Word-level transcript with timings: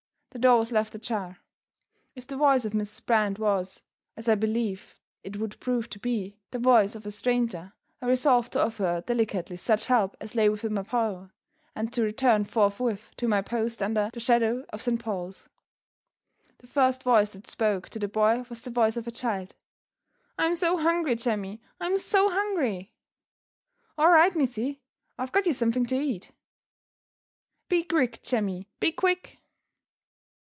The 0.33 0.39
door 0.39 0.59
was 0.59 0.71
left 0.71 0.95
ajar. 0.95 1.39
If 2.15 2.25
the 2.25 2.37
voice 2.37 2.63
of 2.63 2.71
"Mrs. 2.71 3.05
Brand" 3.05 3.37
was 3.37 3.83
(as 4.15 4.29
I 4.29 4.35
believed 4.35 4.95
it 5.25 5.35
would 5.35 5.59
prove 5.59 5.89
to 5.89 5.99
be) 5.99 6.39
the 6.51 6.57
voice 6.57 6.95
of 6.95 7.05
a 7.05 7.11
stranger, 7.11 7.73
I 8.01 8.05
resolved 8.07 8.53
to 8.53 8.63
offer 8.63 8.83
her 8.83 9.01
delicately 9.01 9.57
such 9.57 9.87
help 9.87 10.15
as 10.21 10.33
lay 10.33 10.47
within 10.47 10.73
my 10.75 10.83
power, 10.83 11.33
and 11.75 11.91
to 11.91 12.01
return 12.03 12.45
forthwith 12.45 13.11
to 13.17 13.27
my 13.27 13.41
post 13.41 13.81
under 13.83 14.09
"the 14.13 14.21
shadow 14.21 14.63
of 14.69 14.81
Saint 14.81 15.01
Paul's." 15.01 15.49
The 16.59 16.67
first 16.67 17.03
voice 17.03 17.31
that 17.31 17.45
spoke 17.47 17.89
to 17.89 17.99
the 17.99 18.07
boy 18.07 18.45
was 18.47 18.61
the 18.61 18.71
voice 18.71 18.95
of 18.95 19.07
a 19.07 19.11
child. 19.11 19.53
"I'm 20.37 20.55
so 20.55 20.77
hungry, 20.77 21.15
Jemmy 21.15 21.61
I'm 21.81 21.97
so 21.97 22.29
hungry!" 22.29 22.93
"All 23.97 24.09
right, 24.11 24.33
missy 24.33 24.81
I've 25.17 25.33
got 25.33 25.45
you 25.45 25.51
something 25.51 25.85
to 25.87 25.97
eat." 25.97 26.31
"Be 27.67 27.83
quick, 27.83 28.23
Jemmy! 28.23 28.69
Be 28.79 28.93
quick!" 28.93 29.39